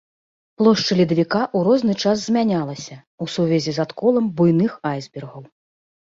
Плошча 0.59 0.93
ледавіка, 0.99 1.41
у 1.57 1.59
розны 1.67 1.93
час 2.03 2.23
змянялася, 2.29 2.95
у 3.25 3.27
сувязі 3.33 3.71
з 3.75 3.79
адколам 3.85 4.25
буйных 4.39 4.71
айсбергаў. 4.93 5.43